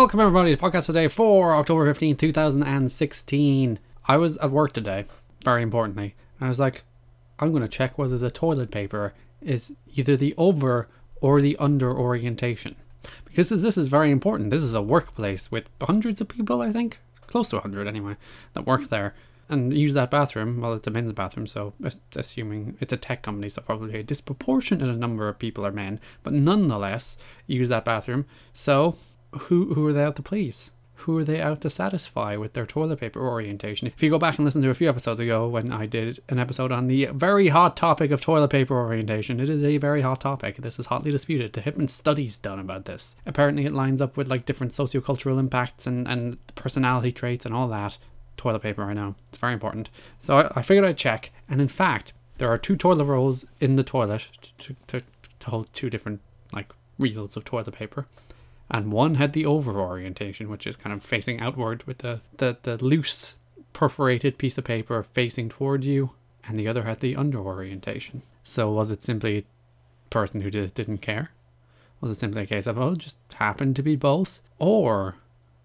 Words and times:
Welcome 0.00 0.20
everybody 0.20 0.52
to 0.52 0.56
the 0.56 0.66
podcast 0.66 0.86
today 0.86 1.08
for 1.08 1.54
October 1.54 1.92
15th, 1.92 2.16
2016. 2.16 3.78
I 4.08 4.16
was 4.16 4.38
at 4.38 4.50
work 4.50 4.72
today, 4.72 5.04
very 5.44 5.62
importantly, 5.62 6.14
and 6.38 6.46
I 6.46 6.48
was 6.48 6.58
like, 6.58 6.84
I'm 7.38 7.50
going 7.50 7.62
to 7.62 7.68
check 7.68 7.98
whether 7.98 8.16
the 8.16 8.30
toilet 8.30 8.70
paper 8.70 9.12
is 9.42 9.74
either 9.94 10.16
the 10.16 10.32
over 10.38 10.88
or 11.20 11.42
the 11.42 11.54
under 11.58 11.94
orientation. 11.94 12.76
Because 13.26 13.50
this 13.50 13.76
is 13.76 13.88
very 13.88 14.10
important. 14.10 14.48
This 14.48 14.62
is 14.62 14.72
a 14.72 14.80
workplace 14.80 15.52
with 15.52 15.68
hundreds 15.82 16.22
of 16.22 16.28
people, 16.28 16.62
I 16.62 16.72
think, 16.72 16.98
close 17.26 17.50
to 17.50 17.56
100 17.56 17.86
anyway, 17.86 18.16
that 18.54 18.66
work 18.66 18.88
there 18.88 19.14
and 19.50 19.76
use 19.76 19.92
that 19.92 20.10
bathroom. 20.10 20.62
Well, 20.62 20.72
it's 20.72 20.86
a 20.86 20.90
men's 20.90 21.12
bathroom, 21.12 21.46
so 21.46 21.74
assuming 22.16 22.78
it's 22.80 22.94
a 22.94 22.96
tech 22.96 23.20
company, 23.20 23.50
so 23.50 23.60
probably 23.60 23.98
a 23.98 24.02
disproportionate 24.02 24.96
number 24.96 25.28
of 25.28 25.38
people 25.38 25.66
are 25.66 25.72
men, 25.72 26.00
but 26.22 26.32
nonetheless 26.32 27.18
use 27.46 27.68
that 27.68 27.84
bathroom. 27.84 28.24
So, 28.54 28.96
who 29.32 29.74
who 29.74 29.86
are 29.86 29.92
they 29.92 30.04
out 30.04 30.16
to 30.16 30.22
please? 30.22 30.72
Who 31.04 31.16
are 31.16 31.24
they 31.24 31.40
out 31.40 31.62
to 31.62 31.70
satisfy 31.70 32.36
with 32.36 32.52
their 32.52 32.66
toilet 32.66 33.00
paper 33.00 33.26
orientation? 33.26 33.86
If 33.86 34.02
you 34.02 34.10
go 34.10 34.18
back 34.18 34.36
and 34.36 34.44
listen 34.44 34.60
to 34.60 34.68
a 34.68 34.74
few 34.74 34.88
episodes 34.88 35.18
ago 35.18 35.48
when 35.48 35.72
I 35.72 35.86
did 35.86 36.20
an 36.28 36.38
episode 36.38 36.70
on 36.70 36.88
the 36.88 37.06
very 37.06 37.48
hot 37.48 37.74
topic 37.74 38.10
of 38.10 38.20
toilet 38.20 38.48
paper 38.48 38.78
orientation, 38.78 39.40
it 39.40 39.48
is 39.48 39.62
a 39.64 39.78
very 39.78 40.02
hot 40.02 40.20
topic. 40.20 40.58
This 40.58 40.78
is 40.78 40.86
hotly 40.86 41.10
disputed. 41.10 41.54
There 41.54 41.64
have 41.64 41.78
been 41.78 41.88
studies 41.88 42.36
done 42.36 42.58
about 42.58 42.84
this. 42.84 43.16
Apparently, 43.24 43.64
it 43.64 43.72
lines 43.72 44.02
up 44.02 44.18
with 44.18 44.28
like 44.28 44.44
different 44.44 44.74
sociocultural 44.74 45.38
impacts 45.38 45.86
and, 45.86 46.06
and 46.06 46.54
personality 46.54 47.12
traits 47.12 47.46
and 47.46 47.54
all 47.54 47.68
that 47.68 47.96
toilet 48.36 48.60
paper 48.60 48.82
I 48.82 48.92
know. 48.92 49.14
It's 49.30 49.38
very 49.38 49.54
important. 49.54 49.88
So 50.18 50.36
I, 50.38 50.52
I 50.56 50.62
figured 50.62 50.84
I'd 50.84 50.98
check, 50.98 51.32
and 51.48 51.62
in 51.62 51.68
fact, 51.68 52.12
there 52.36 52.50
are 52.50 52.58
two 52.58 52.76
toilet 52.76 53.04
rolls 53.04 53.46
in 53.58 53.76
the 53.76 53.84
toilet 53.84 54.28
to, 54.58 54.76
to, 54.88 55.02
to 55.38 55.50
hold 55.50 55.72
two 55.72 55.88
different 55.88 56.20
like 56.52 56.72
reels 56.98 57.38
of 57.38 57.44
toilet 57.44 57.72
paper. 57.72 58.06
And 58.70 58.92
one 58.92 59.16
had 59.16 59.32
the 59.32 59.46
over 59.46 59.78
orientation, 59.78 60.48
which 60.48 60.66
is 60.66 60.76
kind 60.76 60.92
of 60.92 61.02
facing 61.02 61.40
outward 61.40 61.82
with 61.84 61.98
the, 61.98 62.20
the, 62.36 62.56
the 62.62 62.82
loose 62.84 63.36
perforated 63.72 64.38
piece 64.38 64.58
of 64.58 64.64
paper 64.64 65.02
facing 65.02 65.48
toward 65.48 65.84
you, 65.84 66.10
and 66.46 66.58
the 66.58 66.68
other 66.68 66.84
had 66.84 67.00
the 67.00 67.16
under 67.16 67.38
orientation. 67.38 68.22
So 68.42 68.70
was 68.70 68.90
it 68.90 69.02
simply 69.02 69.38
a 69.38 69.44
person 70.10 70.40
who 70.40 70.50
did, 70.50 70.74
didn't 70.74 70.98
care? 70.98 71.30
Was 72.00 72.12
it 72.12 72.20
simply 72.20 72.42
a 72.42 72.46
case 72.46 72.66
of, 72.66 72.78
oh, 72.78 72.94
just 72.94 73.18
happened 73.34 73.76
to 73.76 73.82
be 73.82 73.96
both? 73.96 74.40
Or 74.58 75.16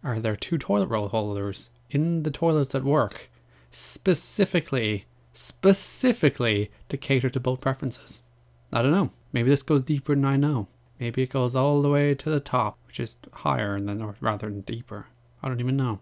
are 0.03 0.19
there 0.19 0.35
two 0.35 0.57
toilet 0.57 0.87
roll 0.87 1.09
holders 1.09 1.69
in 1.89 2.23
the 2.23 2.31
toilets 2.31 2.75
at 2.75 2.83
work 2.83 3.29
specifically, 3.71 5.05
specifically 5.33 6.71
to 6.89 6.97
cater 6.97 7.29
to 7.29 7.39
both 7.39 7.61
preferences. 7.61 8.21
I 8.71 8.81
don't 8.81 8.91
know. 8.91 9.11
Maybe 9.33 9.49
this 9.49 9.63
goes 9.63 9.81
deeper 9.81 10.15
than 10.15 10.25
I 10.25 10.37
know. 10.37 10.67
Maybe 10.99 11.23
it 11.23 11.29
goes 11.29 11.55
all 11.55 11.81
the 11.81 11.89
way 11.89 12.15
to 12.15 12.29
the 12.29 12.39
top, 12.39 12.77
which 12.87 12.99
is 12.99 13.17
higher 13.33 13.79
than, 13.79 14.01
or 14.01 14.15
rather 14.21 14.47
than 14.47 14.61
deeper. 14.61 15.07
I 15.43 15.47
don't 15.47 15.59
even 15.59 15.75
know. 15.75 15.99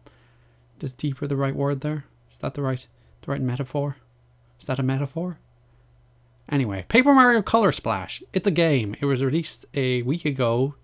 Is 0.81 0.94
deeper 0.94 1.27
the 1.27 1.38
right 1.38 1.55
word 1.55 1.81
there? 1.81 2.05
Is 2.30 2.38
that 2.39 2.53
the 2.55 2.61
right, 2.61 2.85
the 3.22 3.31
right 3.31 3.41
metaphor? 3.41 3.97
Is 4.59 4.67
that 4.67 4.80
a 4.80 4.83
metaphor? 4.83 5.39
Anyway, 6.50 6.85
Paper 6.89 7.13
Mario 7.13 7.41
Color 7.41 7.72
Splash. 7.72 8.22
It's 8.33 8.47
a 8.47 8.52
game. 8.52 8.95
It 9.00 9.05
was 9.05 9.23
released 9.23 9.66
a 9.73 10.02
week 10.02 10.25
ago, 10.25 10.75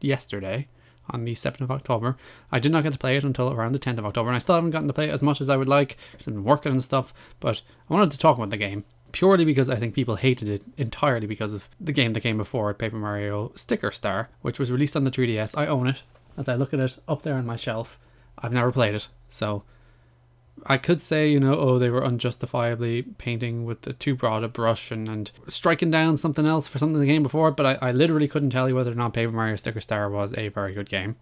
yesterday, 0.00 0.66
on 1.08 1.24
the 1.24 1.34
7th 1.34 1.60
of 1.60 1.70
October. 1.70 2.16
I 2.50 2.58
did 2.58 2.72
not 2.72 2.82
get 2.82 2.92
to 2.92 2.98
play 2.98 3.16
it 3.16 3.24
until 3.24 3.52
around 3.52 3.72
the 3.72 3.78
10th 3.78 3.98
of 3.98 4.06
October, 4.06 4.28
and 4.28 4.36
I 4.36 4.40
still 4.40 4.56
haven't 4.56 4.70
gotten 4.70 4.88
to 4.88 4.94
play 4.94 5.08
it 5.08 5.12
as 5.12 5.22
much 5.22 5.40
as 5.40 5.48
I 5.48 5.56
would 5.56 5.68
like 5.68 5.96
because 6.10 6.26
I've 6.26 6.34
been 6.34 6.44
working 6.44 6.72
and 6.72 6.82
stuff. 6.82 7.14
But 7.38 7.62
I 7.88 7.94
wanted 7.94 8.10
to 8.10 8.18
talk 8.18 8.36
about 8.36 8.50
the 8.50 8.56
game 8.56 8.84
purely 9.18 9.44
because 9.44 9.68
I 9.68 9.74
think 9.74 9.94
people 9.94 10.14
hated 10.14 10.48
it 10.48 10.62
entirely 10.76 11.26
because 11.26 11.52
of 11.52 11.68
the 11.80 11.90
game 11.90 12.12
that 12.12 12.20
came 12.20 12.36
before 12.36 12.70
it, 12.70 12.78
Paper 12.78 12.94
Mario 12.94 13.50
Sticker 13.56 13.90
Star, 13.90 14.28
which 14.42 14.60
was 14.60 14.70
released 14.70 14.94
on 14.94 15.02
the 15.02 15.10
3DS. 15.10 15.58
I 15.58 15.66
own 15.66 15.88
it. 15.88 16.02
As 16.36 16.48
I 16.48 16.54
look 16.54 16.72
at 16.72 16.78
it 16.78 16.96
up 17.08 17.22
there 17.22 17.34
on 17.34 17.44
my 17.44 17.56
shelf, 17.56 17.98
I've 18.38 18.52
never 18.52 18.70
played 18.70 18.94
it, 18.94 19.08
so 19.28 19.64
I 20.66 20.76
could 20.76 21.02
say, 21.02 21.28
you 21.28 21.40
know, 21.40 21.58
oh, 21.58 21.80
they 21.80 21.90
were 21.90 22.04
unjustifiably 22.04 23.02
painting 23.02 23.64
with 23.64 23.82
the 23.82 23.92
too 23.92 24.14
broad 24.14 24.44
a 24.44 24.48
brush 24.48 24.92
and, 24.92 25.08
and 25.08 25.32
striking 25.48 25.90
down 25.90 26.16
something 26.16 26.46
else 26.46 26.68
for 26.68 26.78
something 26.78 26.94
in 26.94 27.00
the 27.00 27.12
game 27.12 27.24
before, 27.24 27.50
but 27.50 27.66
I, 27.66 27.88
I 27.88 27.90
literally 27.90 28.28
couldn't 28.28 28.50
tell 28.50 28.68
you 28.68 28.76
whether 28.76 28.92
or 28.92 28.94
not 28.94 29.14
Paper 29.14 29.32
Mario 29.32 29.56
Sticker 29.56 29.80
Star 29.80 30.08
was 30.08 30.32
a 30.38 30.46
very 30.46 30.74
good 30.74 30.88
game. 30.88 31.16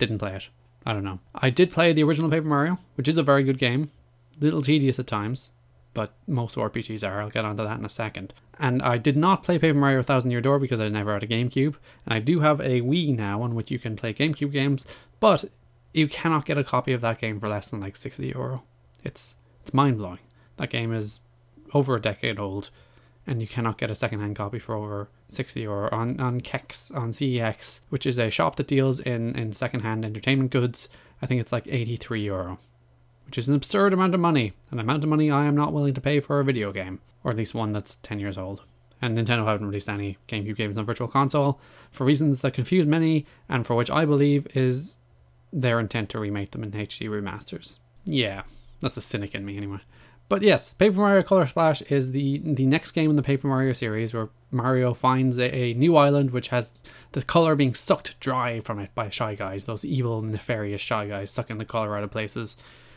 Didn't 0.00 0.18
play 0.18 0.34
it. 0.34 0.48
I 0.84 0.92
don't 0.92 1.04
know. 1.04 1.20
I 1.32 1.50
did 1.50 1.70
play 1.70 1.92
the 1.92 2.02
original 2.02 2.28
Paper 2.28 2.48
Mario, 2.48 2.80
which 2.96 3.06
is 3.06 3.18
a 3.18 3.22
very 3.22 3.44
good 3.44 3.58
game. 3.58 3.92
Little 4.40 4.62
tedious 4.62 4.98
at 4.98 5.06
times, 5.06 5.52
but 5.96 6.12
most 6.26 6.56
RPGs 6.56 7.08
are. 7.08 7.22
I'll 7.22 7.30
get 7.30 7.46
onto 7.46 7.64
that 7.64 7.78
in 7.78 7.84
a 7.86 7.88
second. 7.88 8.34
And 8.60 8.82
I 8.82 8.98
did 8.98 9.16
not 9.16 9.42
play 9.42 9.58
Paper 9.58 9.78
Mario 9.78 10.02
Thousand 10.02 10.30
Year 10.30 10.42
Door 10.42 10.58
because 10.58 10.78
I 10.78 10.90
never 10.90 11.14
had 11.14 11.22
a 11.22 11.26
GameCube. 11.26 11.74
And 12.04 12.12
I 12.12 12.18
do 12.18 12.40
have 12.40 12.60
a 12.60 12.82
Wii 12.82 13.16
now 13.16 13.40
on 13.40 13.54
which 13.54 13.70
you 13.70 13.78
can 13.78 13.96
play 13.96 14.12
GameCube 14.12 14.52
games, 14.52 14.86
but 15.20 15.46
you 15.94 16.06
cannot 16.06 16.44
get 16.44 16.58
a 16.58 16.64
copy 16.64 16.92
of 16.92 17.00
that 17.00 17.18
game 17.18 17.40
for 17.40 17.48
less 17.48 17.70
than 17.70 17.80
like 17.80 17.96
60 17.96 18.26
euro. 18.26 18.62
It's 19.02 19.36
it's 19.62 19.72
mind 19.72 19.96
blowing. 19.96 20.18
That 20.58 20.68
game 20.68 20.92
is 20.92 21.20
over 21.72 21.96
a 21.96 22.00
decade 22.00 22.38
old, 22.38 22.68
and 23.26 23.40
you 23.40 23.48
cannot 23.48 23.78
get 23.78 23.90
a 23.90 23.94
secondhand 23.94 24.36
copy 24.36 24.58
for 24.58 24.74
over 24.74 25.08
sixty 25.28 25.66
or 25.66 25.92
on 25.94 26.20
on 26.20 26.42
Kex 26.42 26.90
on 26.90 27.08
CEX, 27.10 27.80
which 27.88 28.04
is 28.04 28.18
a 28.18 28.28
shop 28.28 28.56
that 28.56 28.68
deals 28.68 29.00
in 29.00 29.34
in 29.34 29.52
secondhand 29.52 30.04
entertainment 30.04 30.50
goods. 30.50 30.90
I 31.22 31.26
think 31.26 31.40
it's 31.40 31.52
like 31.52 31.66
eighty 31.68 31.96
three 31.96 32.22
euro, 32.22 32.58
which 33.26 33.38
is 33.38 33.48
an 33.48 33.54
absurd 33.54 33.92
amount 33.92 34.14
of 34.14 34.20
money, 34.20 34.52
an 34.70 34.78
amount 34.78 35.04
of 35.04 35.10
money 35.10 35.30
I 35.30 35.44
am 35.44 35.56
not 35.56 35.72
willing 35.72 35.94
to 35.94 36.00
pay 36.00 36.20
for 36.20 36.40
a 36.40 36.44
video 36.44 36.72
game, 36.72 37.00
or 37.22 37.30
at 37.30 37.36
least 37.36 37.54
one 37.54 37.72
that's 37.72 37.96
ten 37.96 38.18
years 38.18 38.38
old. 38.38 38.62
And 39.02 39.16
Nintendo 39.16 39.44
haven't 39.44 39.66
released 39.66 39.90
any 39.90 40.16
GameCube 40.26 40.56
games 40.56 40.78
on 40.78 40.86
Virtual 40.86 41.08
Console 41.08 41.60
for 41.90 42.04
reasons 42.04 42.40
that 42.40 42.54
confuse 42.54 42.86
many, 42.86 43.26
and 43.48 43.66
for 43.66 43.74
which 43.74 43.90
I 43.90 44.04
believe 44.06 44.46
is 44.54 44.98
their 45.52 45.78
intent 45.78 46.08
to 46.10 46.18
remake 46.18 46.52
them 46.52 46.64
in 46.64 46.70
HD 46.70 47.08
remasters. 47.08 47.78
Yeah, 48.06 48.42
that's 48.80 48.94
the 48.94 49.00
cynic 49.00 49.34
in 49.34 49.44
me, 49.44 49.56
anyway. 49.56 49.80
But 50.28 50.42
yes, 50.42 50.72
Paper 50.74 50.96
Mario 50.96 51.22
Color 51.22 51.46
Splash 51.46 51.82
is 51.82 52.10
the 52.10 52.38
the 52.44 52.66
next 52.66 52.92
game 52.92 53.10
in 53.10 53.16
the 53.16 53.22
Paper 53.22 53.46
Mario 53.46 53.72
series 53.72 54.12
where 54.12 54.28
Mario 54.50 54.92
finds 54.92 55.38
a, 55.38 55.54
a, 55.54 55.74
new 55.74 55.96
island 55.96 56.30
which 56.30 56.48
has 56.48 56.72
the 57.12 57.22
color 57.22 57.54
being 57.54 57.74
sucked 57.74 58.18
dry 58.18 58.60
from 58.60 58.80
it 58.80 58.92
by 58.94 59.08
shy 59.08 59.34
guys, 59.36 59.66
those 59.66 59.84
evil, 59.84 60.22
nefarious 60.22 60.80
shy 60.80 61.06
guys 61.06 61.30
sucking 61.30 61.58
the 61.58 61.64
color 61.64 61.96
out 61.96 62.02
of 62.02 62.10
places, 62.10 62.56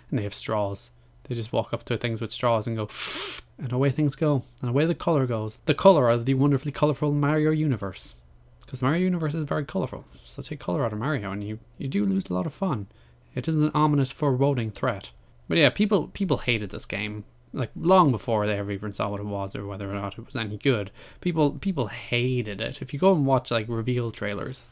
and 0.10 0.20
they 0.20 0.24
have 0.24 0.34
straws. 0.34 0.92
They 1.24 1.36
just 1.36 1.54
walk 1.54 1.74
up 1.74 1.84
to 1.86 1.98
things 1.98 2.22
with 2.22 2.32
straws 2.32 2.66
and 2.66 2.76
go, 2.76 2.90
and 3.58 3.72
away 3.72 3.92
things 3.92 4.16
go, 4.16 4.44
and 4.62 4.70
away 4.70 4.86
the 4.86 4.96
color 4.96 5.26
goes. 5.26 5.60
The 5.66 5.74
color 5.74 6.10
of 6.10 6.26
the 6.26 6.34
wonderfully 6.34 6.72
colorful 6.72 7.12
Mario 7.12 7.52
universe, 7.52 8.16
because 8.66 8.82
Mario 8.82 9.02
universe 9.02 9.36
is 9.36 9.44
very 9.44 9.66
colorful. 9.66 10.06
So 10.24 10.42
take 10.42 10.60
color 10.60 10.84
out 10.84 10.94
of 10.94 11.00
Mario, 11.00 11.32
and 11.32 11.44
you 11.44 11.60
you 11.78 11.88
do 11.88 12.06
lose 12.06 12.30
a 12.30 12.34
lot 12.34 12.48
of 12.48 12.54
fun. 12.54 12.88
It 13.36 13.48
is 13.48 13.62
an 13.62 13.72
ominous, 13.74 14.12
foreboding 14.12 14.72
threat. 14.72 15.12
But 15.48 15.58
yeah, 15.58 15.70
people 15.70 16.08
people 16.08 16.38
hated 16.38 16.72
this 16.72 16.86
game 16.86 17.26
like 17.54 17.72
long 17.76 18.12
before 18.12 18.46
they 18.46 18.58
ever 18.58 18.72
even 18.72 18.94
saw 18.94 19.10
what 19.10 19.20
it 19.20 19.26
was 19.26 19.56
or 19.56 19.66
whether 19.66 19.90
or 19.90 19.96
not 19.96 20.18
it 20.18 20.26
was 20.26 20.36
any 20.36 20.58
good. 20.58 20.92
People 21.22 21.54
people 21.54 21.88
hated 21.88 22.62
it. 22.62 22.82
If 22.82 22.94
you 22.94 23.00
go 23.00 23.14
and 23.14 23.26
watch 23.26 23.52
like 23.52 23.66
reveal 23.68 24.12
trailers, 24.12 24.68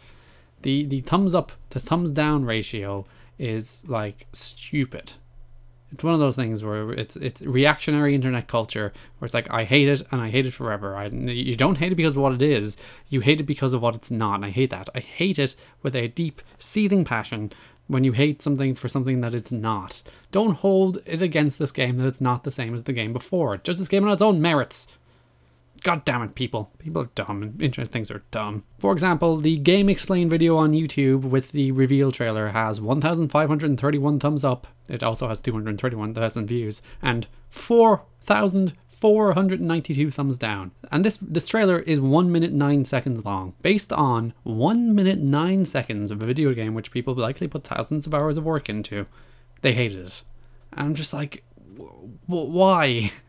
the 0.62 0.86
the 0.86 1.02
thumbs 1.02 1.34
up 1.34 1.52
to 1.72 1.80
thumbs 1.80 2.12
down 2.12 2.46
ratio 2.46 3.06
is 3.40 3.84
like 3.88 4.28
stupid. 4.31 5.14
It's 5.92 6.03
one 6.03 6.14
of 6.14 6.20
those 6.20 6.36
things 6.36 6.64
where 6.64 6.92
it's 6.92 7.16
it's 7.16 7.42
reactionary 7.42 8.14
internet 8.14 8.48
culture 8.48 8.92
where 9.18 9.25
it's 9.25 9.34
like 9.34 9.50
I 9.52 9.64
hate 9.64 9.88
it 9.88 10.02
and 10.12 10.22
I 10.22 10.30
hate 10.30 10.46
it 10.46 10.52
forever. 10.52 10.96
I 10.96 11.08
you 11.08 11.56
don't 11.56 11.78
hate 11.78 11.94
it 11.94 11.96
because 11.96 12.18
of 12.18 12.22
what 12.22 12.34
it 12.34 12.42
is. 12.42 12.75
You 13.08 13.22
hate 13.22 13.40
it 13.40 13.46
because 13.46 13.74
of 13.74 13.81
what 13.81 13.96
it's 13.96 14.12
not. 14.12 14.36
And 14.36 14.46
I 14.46 14.50
hate 14.50 14.70
that. 14.72 14.90
I 14.94 15.00
hate 15.00 15.40
it 15.40 15.56
with 15.81 15.96
a 15.96 16.08
deep 16.08 16.42
seething 16.58 17.06
passion 17.06 17.53
when 17.88 18.03
you 18.03 18.12
hate 18.12 18.42
something 18.42 18.75
for 18.75 18.90
something 18.90 19.22
that 19.22 19.34
it's 19.34 19.52
not. 19.53 20.03
Don't 20.31 20.56
hold 20.56 21.00
it 21.06 21.22
against 21.22 21.58
this 21.58 21.72
game 21.72 21.98
that 21.98 22.08
it's 22.08 22.22
not 22.22 22.44
the 22.44 22.52
same 22.52 22.74
as 22.74 22.84
the 22.84 22.94
game 22.94 23.14
before. 23.14 23.58
Just 23.58 23.80
this 23.80 23.88
game 23.88 24.04
on 24.04 24.12
its 24.12 24.22
own 24.22 24.42
merits. 24.42 24.88
God 25.84 26.06
damn 26.06 26.24
it, 26.24 26.36
people. 26.36 26.72
People 26.80 27.04
are 27.04 27.10
dumb, 27.16 27.44
and 27.44 27.62
internet 27.62 27.92
things 27.92 28.10
are 28.12 28.24
dumb. 28.32 28.64
For 28.80 28.92
example, 28.92 29.38
the 29.38 29.60
GameXplain 29.60 30.30
video 30.30 30.58
on 30.58 30.74
YouTube 30.74 31.22
with 31.22 31.52
the 31.52 31.72
reveal 31.72 32.12
trailer 32.12 32.50
has 32.50 32.82
1,531 32.82 34.19
thumbs 34.19 34.44
up. 34.44 34.68
It 34.88 35.04
also 35.04 35.28
has 35.28 35.42
231,000 35.42 36.48
views 36.48 36.81
and 37.01 37.28
4,000 37.50 38.74
492 39.00 40.10
thumbs 40.10 40.38
down. 40.38 40.72
And 40.92 41.06
this 41.06 41.18
this 41.18 41.48
trailer 41.48 41.80
is 41.80 42.00
1 42.00 42.31
minute 42.31 42.51
9 42.51 42.86
seconds 42.86 43.24
long, 43.24 43.54
based 43.62 43.94
on 43.94 44.34
1 44.44 44.96
minute 44.96 45.19
9 45.19 45.66
seconds 45.66 46.10
of 46.10 46.22
a 46.22 46.25
video 46.25 46.54
game 46.54 46.74
which 46.74 46.92
people 46.92 47.13
likely 47.13 47.48
put 47.48 47.63
thousands 47.63 48.07
of 48.07 48.13
hours 48.13 48.38
of 48.38 48.44
work 48.44 48.69
into. 48.69 49.06
They 49.62 49.74
hated 49.74 50.07
it. 50.07 50.24
And 50.74 50.88
I'm 50.88 50.96
just 50.96 51.13
like 51.13 51.44
why? 52.25 53.12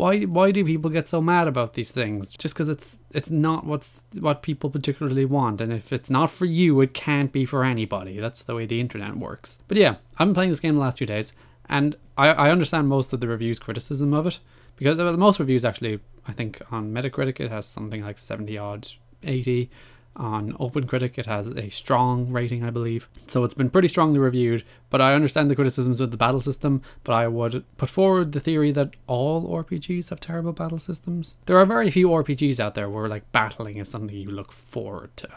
Why 0.00 0.22
why 0.22 0.50
do 0.50 0.64
people 0.64 0.90
get 0.90 1.08
so 1.08 1.20
mad 1.20 1.46
about 1.48 1.74
these 1.74 1.90
things? 1.90 2.32
Just 2.32 2.54
cuz 2.54 2.68
it's 2.68 3.00
it's 3.12 3.30
not 3.30 3.66
what's 3.66 4.04
what 4.18 4.42
people 4.42 4.70
particularly 4.70 5.24
want 5.24 5.60
and 5.60 5.72
if 5.72 5.92
it's 5.92 6.10
not 6.10 6.30
for 6.30 6.46
you, 6.46 6.80
it 6.80 6.94
can't 6.94 7.32
be 7.32 7.44
for 7.44 7.64
anybody. 7.64 8.18
That's 8.18 8.42
the 8.42 8.54
way 8.54 8.66
the 8.66 8.80
internet 8.80 9.16
works. 9.16 9.58
But 9.68 9.78
yeah, 9.78 9.96
I've 10.16 10.28
been 10.28 10.34
playing 10.34 10.50
this 10.50 10.60
game 10.60 10.74
the 10.76 10.80
last 10.80 10.98
few 10.98 11.06
days 11.06 11.34
and 11.68 11.96
I, 12.16 12.28
I 12.28 12.50
understand 12.50 12.88
most 12.88 13.12
of 13.12 13.20
the 13.20 13.28
reviews 13.28 13.58
criticism 13.58 14.12
of 14.12 14.26
it 14.26 14.40
because 14.76 14.96
the 14.96 15.16
most 15.16 15.38
reviews 15.38 15.64
actually, 15.64 16.00
I 16.26 16.32
think 16.32 16.60
on 16.70 16.92
Metacritic 16.92 17.38
it 17.38 17.50
has 17.50 17.66
something 17.66 18.02
like 18.02 18.18
seventy 18.18 18.56
odd, 18.56 18.88
eighty. 19.22 19.70
On 20.16 20.52
OpenCritic, 20.54 21.18
it 21.18 21.26
has 21.26 21.46
a 21.48 21.70
strong 21.70 22.30
rating, 22.30 22.64
I 22.64 22.70
believe. 22.70 23.08
So 23.28 23.44
it's 23.44 23.54
been 23.54 23.70
pretty 23.70 23.88
strongly 23.88 24.18
reviewed, 24.18 24.64
but 24.90 25.00
I 25.00 25.14
understand 25.14 25.50
the 25.50 25.54
criticisms 25.54 26.00
of 26.00 26.10
the 26.10 26.16
battle 26.16 26.40
system. 26.40 26.82
But 27.04 27.14
I 27.14 27.28
would 27.28 27.64
put 27.76 27.88
forward 27.88 28.32
the 28.32 28.40
theory 28.40 28.72
that 28.72 28.96
all 29.06 29.48
RPGs 29.48 30.10
have 30.10 30.20
terrible 30.20 30.52
battle 30.52 30.78
systems. 30.78 31.36
There 31.46 31.58
are 31.58 31.64
very 31.64 31.90
few 31.90 32.08
RPGs 32.08 32.58
out 32.60 32.74
there 32.74 32.90
where 32.90 33.08
like 33.08 33.30
battling 33.32 33.76
is 33.76 33.88
something 33.88 34.16
you 34.16 34.30
look 34.30 34.52
forward 34.52 35.16
to. 35.18 35.28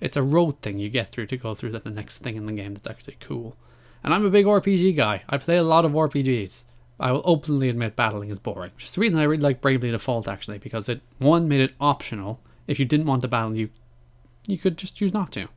It's 0.00 0.16
a 0.16 0.22
road 0.22 0.62
thing 0.62 0.78
you 0.78 0.88
get 0.88 1.08
through 1.08 1.26
to 1.26 1.36
go 1.36 1.54
through 1.54 1.72
to 1.72 1.78
the 1.78 1.90
next 1.90 2.18
thing 2.18 2.36
in 2.36 2.46
the 2.46 2.52
game 2.52 2.74
that's 2.74 2.88
actually 2.88 3.16
cool. 3.20 3.56
And 4.04 4.14
I'm 4.14 4.24
a 4.24 4.30
big 4.30 4.46
RPG 4.46 4.96
guy. 4.96 5.22
I 5.28 5.38
play 5.38 5.56
a 5.56 5.62
lot 5.62 5.84
of 5.84 5.92
RPGs. 5.92 6.64
I 6.98 7.12
will 7.12 7.22
openly 7.24 7.68
admit 7.68 7.96
battling 7.96 8.30
is 8.30 8.38
boring. 8.38 8.70
Which 8.74 8.84
is 8.84 8.92
the 8.92 9.00
reason 9.00 9.18
I 9.18 9.24
really 9.24 9.42
like 9.42 9.60
Bravely 9.60 9.90
Default 9.90 10.28
actually, 10.28 10.58
because 10.58 10.88
it 10.88 11.02
one 11.18 11.48
made 11.48 11.60
it 11.60 11.74
optional. 11.80 12.40
If 12.66 12.78
you 12.78 12.84
didn't 12.84 13.06
want 13.06 13.22
to 13.22 13.28
battle, 13.28 13.56
you 13.56 13.70
you 14.46 14.58
could 14.58 14.76
just 14.76 14.96
choose 14.96 15.12
not 15.12 15.32
to. 15.32 15.48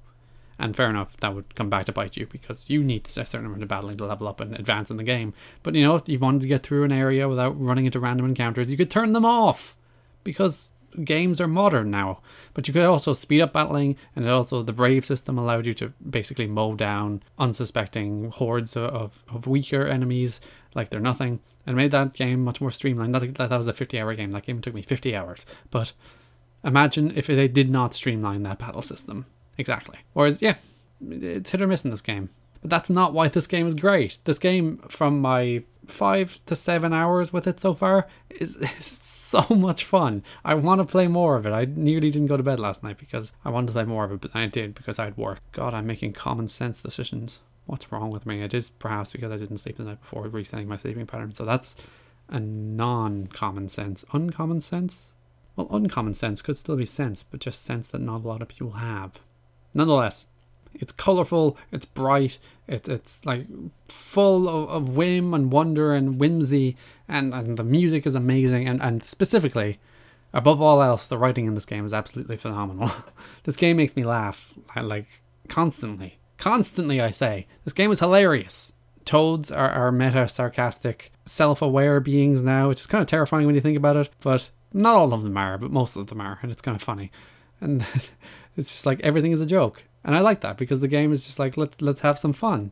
And 0.57 0.75
fair 0.75 0.89
enough, 0.89 1.17
that 1.17 1.35
would 1.35 1.53
come 1.55 1.69
back 1.69 1.85
to 1.85 1.91
bite 1.91 2.15
you 2.15 2.27
because 2.27 2.69
you 2.69 2.81
need 2.81 3.05
a 3.05 3.25
certain 3.25 3.45
amount 3.45 3.63
of 3.63 3.67
battling 3.67 3.97
to 3.97 4.05
level 4.05 4.27
up 4.27 4.39
and 4.39 4.55
advance 4.55 4.89
in 4.89 4.97
the 4.97 5.03
game. 5.03 5.33
But 5.63 5.75
you 5.75 5.83
know, 5.83 5.95
if 5.95 6.07
you 6.07 6.17
wanted 6.17 6.41
to 6.43 6.47
get 6.47 6.63
through 6.63 6.85
an 6.85 6.93
area 6.93 7.27
without 7.27 7.59
running 7.59 7.85
into 7.85 7.99
random 7.99 8.25
encounters, 8.25 8.71
you 8.71 8.77
could 8.77 8.91
turn 8.91 9.11
them 9.11 9.25
off 9.25 9.75
because 10.23 10.71
games 11.03 11.41
are 11.41 11.47
modern 11.47 11.91
now. 11.91 12.21
But 12.53 12.67
you 12.67 12.73
could 12.73 12.85
also 12.85 13.13
speed 13.13 13.41
up 13.41 13.53
battling, 13.53 13.97
and 14.15 14.27
also 14.29 14.63
the 14.63 14.71
Brave 14.71 15.05
system 15.05 15.37
allowed 15.37 15.65
you 15.65 15.73
to 15.75 15.93
basically 16.09 16.47
mow 16.47 16.75
down 16.75 17.21
unsuspecting 17.37 18.31
hordes 18.31 18.77
of, 18.77 19.23
of, 19.27 19.47
weaker 19.47 19.85
enemies 19.85 20.39
like 20.73 20.89
they're 20.89 20.99
nothing, 20.99 21.39
and 21.65 21.75
made 21.75 21.91
that 21.91 22.13
game 22.13 22.43
much 22.43 22.61
more 22.61 22.71
streamlined. 22.71 23.13
That 23.13 23.35
that 23.35 23.51
was 23.51 23.67
a 23.67 23.73
50 23.73 23.99
hour 23.99 24.15
game, 24.15 24.31
that 24.31 24.45
game 24.45 24.61
took 24.61 24.73
me 24.73 24.81
50 24.81 25.15
hours. 25.15 25.45
But 25.69 25.93
imagine 26.65 27.13
if 27.15 27.27
they 27.27 27.47
did 27.47 27.69
not 27.69 27.93
streamline 27.93 28.43
that 28.43 28.59
battle 28.59 28.81
system. 28.81 29.25
Exactly. 29.57 29.97
Whereas, 30.13 30.41
yeah, 30.41 30.55
it's 31.09 31.51
hit 31.51 31.61
or 31.61 31.67
miss 31.67 31.85
in 31.85 31.91
this 31.91 32.01
game. 32.01 32.29
But 32.61 32.69
that's 32.71 32.89
not 32.89 33.13
why 33.13 33.27
this 33.27 33.47
game 33.47 33.67
is 33.67 33.75
great. 33.75 34.17
This 34.25 34.39
game, 34.39 34.79
from 34.89 35.21
my 35.21 35.63
five 35.87 36.43
to 36.47 36.55
seven 36.55 36.93
hours 36.93 37.31
with 37.31 37.47
it 37.47 37.59
so 37.59 37.73
far, 37.73 38.07
is, 38.29 38.55
is 38.77 38.85
so 38.85 39.55
much 39.55 39.85
fun. 39.85 40.23
I 40.43 40.55
want 40.55 40.81
to 40.81 40.85
play 40.85 41.07
more 41.07 41.35
of 41.35 41.45
it. 41.45 41.51
I 41.51 41.65
nearly 41.65 42.11
didn't 42.11 42.27
go 42.27 42.37
to 42.37 42.43
bed 42.43 42.59
last 42.59 42.83
night 42.83 42.97
because 42.97 43.33
I 43.43 43.49
wanted 43.49 43.67
to 43.67 43.73
play 43.73 43.85
more 43.85 44.03
of 44.03 44.11
it, 44.11 44.21
but 44.21 44.35
I 44.35 44.45
did 44.47 44.75
because 44.75 44.99
I 44.99 45.05
had 45.05 45.17
work. 45.17 45.39
God, 45.51 45.73
I'm 45.73 45.87
making 45.87 46.13
common 46.13 46.47
sense 46.47 46.81
decisions. 46.81 47.39
What's 47.65 47.91
wrong 47.91 48.11
with 48.11 48.25
me? 48.25 48.41
It 48.41 48.53
is 48.53 48.69
perhaps 48.69 49.11
because 49.11 49.31
I 49.31 49.37
didn't 49.37 49.57
sleep 49.57 49.77
the 49.77 49.83
night 49.83 50.01
before, 50.01 50.27
resetting 50.27 50.67
my 50.67 50.75
sleeping 50.75 51.07
pattern. 51.07 51.33
So 51.33 51.45
that's 51.45 51.75
a 52.29 52.39
non 52.39 53.27
common 53.27 53.69
sense. 53.69 54.05
Uncommon 54.13 54.59
sense? 54.59 55.14
Well, 55.55 55.67
uncommon 55.71 56.15
sense 56.15 56.41
could 56.41 56.57
still 56.57 56.75
be 56.75 56.85
sense, 56.85 57.23
but 57.23 57.39
just 57.39 57.63
sense 57.63 57.87
that 57.89 58.01
not 58.01 58.23
a 58.23 58.27
lot 58.27 58.41
of 58.41 58.49
people 58.49 58.71
have. 58.71 59.19
Nonetheless, 59.73 60.27
it's 60.73 60.91
colorful, 60.91 61.57
it's 61.71 61.85
bright, 61.85 62.39
it, 62.67 62.89
it's 62.89 63.25
like 63.25 63.45
full 63.87 64.49
of, 64.49 64.69
of 64.69 64.95
whim 64.95 65.33
and 65.33 65.51
wonder 65.51 65.93
and 65.93 66.19
whimsy, 66.19 66.75
and, 67.07 67.33
and 67.33 67.57
the 67.57 67.63
music 67.63 68.05
is 68.05 68.15
amazing. 68.15 68.67
And, 68.67 68.81
and 68.81 69.03
specifically, 69.03 69.79
above 70.33 70.61
all 70.61 70.81
else, 70.81 71.07
the 71.07 71.17
writing 71.17 71.45
in 71.45 71.55
this 71.55 71.65
game 71.65 71.85
is 71.85 71.93
absolutely 71.93 72.37
phenomenal. 72.37 72.91
this 73.43 73.55
game 73.55 73.77
makes 73.77 73.95
me 73.95 74.03
laugh 74.03 74.53
like 74.75 75.07
constantly. 75.47 76.19
Constantly, 76.37 76.99
I 76.99 77.11
say. 77.11 77.47
This 77.63 77.73
game 77.73 77.91
is 77.91 77.99
hilarious. 77.99 78.73
Toads 79.05 79.51
are, 79.51 79.69
are 79.69 79.91
meta, 79.91 80.27
sarcastic, 80.27 81.11
self 81.25 81.61
aware 81.61 81.99
beings 81.99 82.43
now, 82.43 82.69
which 82.69 82.81
is 82.81 82.87
kind 82.87 83.01
of 83.01 83.07
terrifying 83.07 83.45
when 83.45 83.55
you 83.55 83.61
think 83.61 83.77
about 83.77 83.95
it, 83.95 84.09
but 84.19 84.49
not 84.73 84.95
all 84.95 85.13
of 85.13 85.23
them 85.23 85.37
are, 85.37 85.57
but 85.57 85.71
most 85.71 85.95
of 85.95 86.07
them 86.07 86.21
are, 86.21 86.39
and 86.41 86.51
it's 86.51 86.61
kind 86.61 86.75
of 86.75 86.81
funny. 86.81 87.11
And 87.61 87.85
it's 88.57 88.71
just 88.71 88.85
like 88.85 88.99
everything 89.01 89.31
is 89.31 89.41
a 89.41 89.45
joke 89.45 89.83
and 90.05 90.15
I 90.15 90.21
like 90.21 90.41
that 90.41 90.57
because 90.57 90.79
the 90.79 90.87
game 90.87 91.11
is 91.11 91.25
just 91.25 91.39
like 91.39 91.57
let's 91.57 91.81
let's 91.81 92.01
have 92.01 92.19
some 92.19 92.31
fun. 92.31 92.71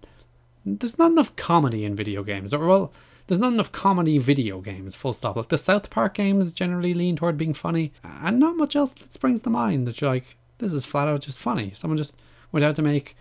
There's 0.66 1.00
not 1.00 1.12
enough 1.12 1.36
comedy 1.36 1.84
in 1.84 1.96
video 1.96 2.24
games, 2.24 2.54
or 2.54 2.66
well, 2.66 2.94
there's 3.28 3.40
not 3.40 3.52
enough 3.52 3.72
comedy 3.72 4.20
video 4.20 4.62
games. 4.62 4.96
Full 4.96 5.14
stop. 5.14 5.36
Like 5.36 5.50
the 5.50 5.58
South 5.58 5.90
Park 5.90 6.14
games 6.14 6.54
generally 6.54 6.94
lean 6.94 7.16
toward 7.16 7.38
being 7.38 7.56
funny, 7.56 7.92
and 8.04 8.40
not 8.40 8.56
much 8.56 8.76
else 8.76 8.92
that 8.94 9.12
springs 9.12 9.42
to 9.42 9.50
mind 9.50 9.88
that 9.88 10.00
you're 10.00 10.12
like, 10.12 10.38
this 10.60 10.72
is 10.72 10.86
flat 10.86 11.08
out 11.08 11.22
just 11.22 11.40
funny. 11.40 11.72
Someone 11.74 11.98
just 11.98 12.16
went 12.52 12.64
out 12.64 12.76
to 12.76 12.84
make 12.84 13.18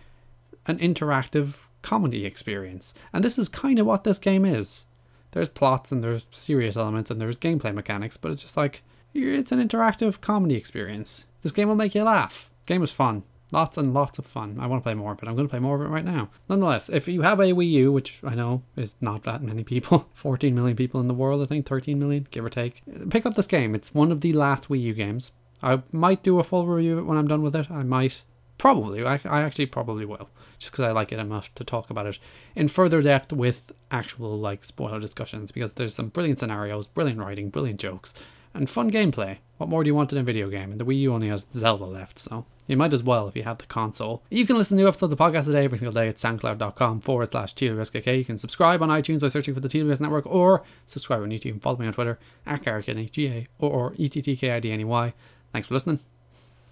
an 0.67 0.77
interactive 0.77 1.55
comedy 1.81 2.23
experience, 2.23 2.93
and 3.11 3.23
this 3.25 3.39
is 3.39 3.49
kind 3.49 3.79
of 3.79 3.87
what 3.87 4.03
this 4.03 4.19
game 4.19 4.45
is. 4.45 4.85
There's 5.33 5.49
plots 5.49 5.91
and 5.91 6.03
there's 6.03 6.25
serious 6.31 6.77
elements 6.77 7.11
and 7.11 7.19
there's 7.19 7.37
gameplay 7.37 7.73
mechanics, 7.73 8.17
but 8.17 8.31
it's 8.31 8.41
just 8.41 8.57
like 8.57 8.83
it's 9.13 9.51
an 9.51 9.67
interactive 9.67 10.21
comedy 10.21 10.55
experience. 10.55 11.25
This 11.41 11.51
game 11.51 11.67
will 11.67 11.75
make 11.75 11.93
you 11.93 12.03
laugh. 12.03 12.51
Game 12.65 12.81
is 12.81 12.91
fun. 12.91 13.23
Lots 13.51 13.77
and 13.77 13.93
lots 13.93 14.17
of 14.17 14.25
fun. 14.25 14.57
I 14.59 14.65
want 14.65 14.81
to 14.81 14.83
play 14.83 14.95
more 14.95 15.11
of 15.11 15.21
it. 15.21 15.27
I'm 15.27 15.35
going 15.35 15.47
to 15.47 15.51
play 15.51 15.59
more 15.59 15.75
of 15.75 15.81
it 15.81 15.93
right 15.93 16.05
now. 16.05 16.29
Nonetheless, 16.49 16.89
if 16.89 17.07
you 17.07 17.21
have 17.21 17.39
a 17.39 17.51
Wii 17.51 17.69
U, 17.69 17.91
which 17.91 18.19
I 18.23 18.33
know 18.33 18.63
is 18.75 18.95
not 19.01 19.23
that 19.25 19.43
many 19.43 19.63
people, 19.63 20.09
14 20.13 20.55
million 20.55 20.75
people 20.75 20.99
in 21.01 21.07
the 21.07 21.13
world, 21.13 21.43
I 21.43 21.45
think, 21.45 21.67
13 21.67 21.99
million, 21.99 22.27
give 22.31 22.43
or 22.43 22.49
take, 22.49 22.81
pick 23.11 23.27
up 23.27 23.35
this 23.35 23.45
game. 23.45 23.75
It's 23.75 23.93
one 23.93 24.11
of 24.11 24.21
the 24.21 24.33
last 24.33 24.69
Wii 24.69 24.81
U 24.81 24.93
games. 24.93 25.33
I 25.61 25.83
might 25.91 26.23
do 26.23 26.39
a 26.39 26.43
full 26.43 26.65
review 26.65 27.03
when 27.03 27.17
I'm 27.17 27.27
done 27.27 27.43
with 27.43 27.55
it. 27.55 27.69
I 27.69 27.83
might. 27.83 28.23
Probably. 28.63 29.05
I, 29.05 29.19
I 29.25 29.41
actually 29.41 29.65
probably 29.65 30.05
will. 30.05 30.29
Just 30.57 30.71
because 30.71 30.85
I 30.85 30.91
like 30.91 31.11
it 31.11 31.19
enough 31.19 31.53
to 31.55 31.65
talk 31.65 31.89
about 31.89 32.05
it 32.05 32.17
in 32.55 32.69
further 32.69 33.01
depth 33.01 33.33
with 33.33 33.73
actual, 33.91 34.39
like, 34.39 34.63
spoiler 34.63 35.01
discussions 35.01 35.51
because 35.51 35.73
there's 35.73 35.93
some 35.93 36.07
brilliant 36.07 36.39
scenarios, 36.39 36.87
brilliant 36.87 37.19
writing, 37.19 37.49
brilliant 37.49 37.81
jokes 37.81 38.13
and 38.53 38.69
fun 38.69 38.89
gameplay. 38.89 39.39
What 39.57 39.69
more 39.69 39.83
do 39.83 39.89
you 39.89 39.95
want 39.95 40.13
in 40.13 40.17
a 40.17 40.23
video 40.23 40.49
game? 40.49 40.71
And 40.71 40.79
the 40.79 40.85
Wii 40.85 40.99
U 41.01 41.13
only 41.13 41.27
has 41.27 41.45
Zelda 41.57 41.83
left, 41.83 42.19
so 42.19 42.45
you 42.67 42.77
might 42.77 42.93
as 42.93 43.03
well 43.03 43.27
if 43.27 43.35
you 43.35 43.43
have 43.43 43.57
the 43.57 43.65
console. 43.65 44.23
You 44.29 44.47
can 44.47 44.55
listen 44.55 44.77
to 44.77 44.83
new 44.83 44.87
episodes 44.87 45.11
of 45.11 45.19
Podcast 45.19 45.49
A 45.49 45.51
Day 45.51 45.65
every 45.65 45.77
single 45.77 45.91
day 45.91 46.07
at 46.07 46.15
soundcloud.com 46.15 47.01
forward 47.01 47.31
slash 47.31 47.53
TWSKK. 47.55 48.17
You 48.17 48.23
can 48.23 48.37
subscribe 48.37 48.81
on 48.81 48.87
iTunes 48.87 49.19
by 49.19 49.27
searching 49.27 49.53
for 49.53 49.59
the 49.59 49.67
TWS 49.67 49.99
Network 49.99 50.25
or 50.25 50.63
subscribe 50.85 51.21
on 51.21 51.31
YouTube. 51.31 51.61
Follow 51.61 51.79
me 51.79 51.87
on 51.87 51.91
Twitter 51.93 52.17
at 52.45 52.63
GarrettKidney, 52.63 53.11
G 53.11 53.27
A 53.27 53.47
or 53.59 53.93
E 53.97 54.07
T 54.07 54.21
T 54.21 54.37
K 54.37 54.51
I 54.51 54.61
D 54.61 54.71
N 54.71 54.79
E 54.79 54.85
Y. 54.85 55.13
Thanks 55.51 55.67
for 55.67 55.73
listening, 55.73 55.99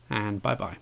and 0.09 0.41
bye 0.41 0.55
bye. 0.55 0.77